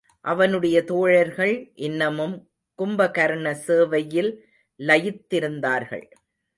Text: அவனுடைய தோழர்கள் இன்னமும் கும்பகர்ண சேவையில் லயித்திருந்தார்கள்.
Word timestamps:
அவனுடைய 0.25 0.83
தோழர்கள் 0.83 1.71
இன்னமும் 1.75 2.35
கும்பகர்ண 2.79 3.53
சேவையில் 3.67 4.31
லயித்திருந்தார்கள். 4.79 6.05